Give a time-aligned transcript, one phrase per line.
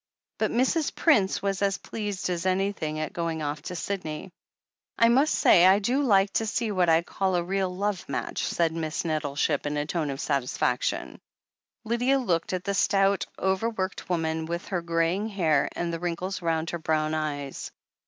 [0.39, 0.95] But Mrs.
[0.95, 4.31] Prince was as pleased as any thing at going off to Sydney.
[4.97, 8.43] I must say, I do like to see what I call a real love match,"
[8.45, 11.19] said Miss Nettleship in a tone of satisfaction.
[11.85, 16.71] Lydia looked at the stout, overworked woman, with her greying hair and the wrinkles round
[16.71, 17.69] her brown eyes.